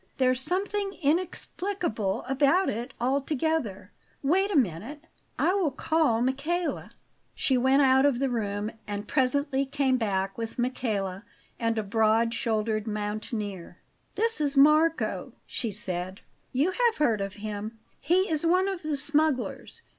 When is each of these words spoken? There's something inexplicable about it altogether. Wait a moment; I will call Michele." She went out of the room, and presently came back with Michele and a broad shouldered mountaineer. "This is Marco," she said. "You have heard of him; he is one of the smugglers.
There's 0.17 0.41
something 0.41 0.97
inexplicable 1.03 2.23
about 2.27 2.71
it 2.71 2.91
altogether. 2.99 3.91
Wait 4.23 4.49
a 4.49 4.55
moment; 4.55 5.03
I 5.37 5.53
will 5.53 5.69
call 5.69 6.23
Michele." 6.23 6.89
She 7.35 7.55
went 7.55 7.83
out 7.83 8.03
of 8.03 8.17
the 8.17 8.27
room, 8.27 8.71
and 8.87 9.07
presently 9.07 9.63
came 9.63 9.97
back 9.97 10.39
with 10.39 10.57
Michele 10.57 11.21
and 11.59 11.77
a 11.77 11.83
broad 11.83 12.33
shouldered 12.33 12.87
mountaineer. 12.87 13.77
"This 14.15 14.41
is 14.41 14.57
Marco," 14.57 15.33
she 15.45 15.69
said. 15.69 16.21
"You 16.51 16.71
have 16.71 16.97
heard 16.97 17.21
of 17.21 17.33
him; 17.33 17.77
he 17.99 18.27
is 18.27 18.43
one 18.43 18.67
of 18.67 18.81
the 18.81 18.97
smugglers. 18.97 19.83